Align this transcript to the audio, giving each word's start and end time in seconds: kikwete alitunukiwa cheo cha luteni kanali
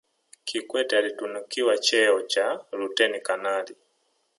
kikwete 0.45 0.97
alitunukiwa 0.97 1.77
cheo 1.77 2.21
cha 2.21 2.65
luteni 2.71 3.19
kanali 3.21 3.75